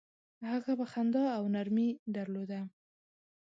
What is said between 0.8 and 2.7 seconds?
خندا او نرمي درلوده.